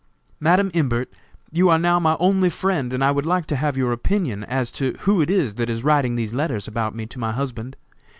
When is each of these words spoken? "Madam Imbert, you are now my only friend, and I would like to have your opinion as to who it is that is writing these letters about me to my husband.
"Madam 0.39 0.71
Imbert, 0.73 1.13
you 1.51 1.69
are 1.69 1.77
now 1.77 1.99
my 1.99 2.17
only 2.19 2.49
friend, 2.49 2.91
and 2.91 3.03
I 3.03 3.11
would 3.11 3.23
like 3.27 3.45
to 3.45 3.55
have 3.55 3.77
your 3.77 3.91
opinion 3.91 4.43
as 4.45 4.71
to 4.71 4.95
who 5.01 5.21
it 5.21 5.29
is 5.29 5.53
that 5.61 5.69
is 5.69 5.83
writing 5.83 6.15
these 6.15 6.33
letters 6.33 6.67
about 6.67 6.95
me 6.95 7.05
to 7.05 7.19
my 7.19 7.33
husband. 7.33 7.75